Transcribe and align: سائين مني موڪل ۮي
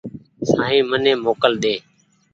سائين 0.51 0.83
مني 0.93 1.13
موڪل 1.27 1.53
ۮي 1.63 1.75